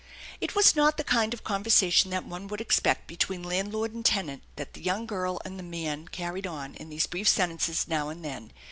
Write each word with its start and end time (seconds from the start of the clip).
It 0.39 0.55
was 0.55 0.75
not 0.75 0.97
the 0.97 1.03
kind 1.03 1.31
of 1.31 1.43
conversation 1.43 2.09
that 2.09 2.25
one 2.25 2.47
would 2.47 2.59
ex 2.59 2.79
pect 2.79 3.05
between 3.05 3.43
landlord 3.43 3.93
and 3.93 4.03
tenant 4.03 4.41
that 4.55 4.73
the 4.73 4.81
young 4.81 5.05
girl 5.05 5.39
and 5.45 5.59
the 5.59 5.63
man 5.63 6.07
carried 6.07 6.47
on 6.47 6.73
in 6.73 6.89
these 6.89 7.05
brief 7.05 7.29
sentences 7.29 7.87
now 7.87 8.09
and 8.09 8.25
then. 8.25 8.51